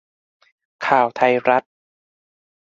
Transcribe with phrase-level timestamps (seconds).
[0.85, 1.63] ข่าวไทยรัฐ